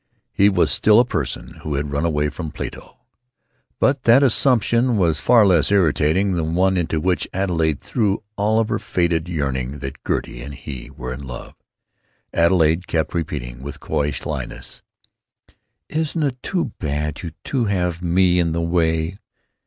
He 0.31 0.49
was 0.49 0.71
still 0.71 0.99
a 0.99 1.05
person 1.05 1.57
who 1.61 1.75
had 1.75 1.91
run 1.91 2.05
away 2.05 2.29
from 2.29 2.49
Plato! 2.49 2.97
But 3.79 4.01
that 4.05 4.23
assumption 4.23 4.97
was 4.97 5.19
far 5.19 5.45
less 5.45 5.71
irritating 5.71 6.31
than 6.31 6.55
one 6.55 6.75
into 6.75 6.99
which 6.99 7.27
Adelaide 7.35 7.79
threw 7.79 8.23
all 8.35 8.59
of 8.59 8.69
her 8.69 8.79
faded 8.79 9.29
yearning—that 9.29 10.03
Gertie 10.03 10.41
and 10.41 10.55
he 10.55 10.89
were 10.89 11.13
in 11.13 11.27
love. 11.27 11.53
Adelaide 12.33 12.87
kept 12.87 13.13
repeating, 13.13 13.61
with 13.61 13.79
coy 13.79 14.09
slyness: 14.09 14.81
"Isn't 15.87 16.23
it 16.23 16.41
too 16.41 16.71
bad 16.79 17.21
you 17.21 17.33
two 17.43 17.65
have 17.65 18.01
me 18.01 18.39
in 18.39 18.53
the 18.53 18.61
way!" 18.63 19.19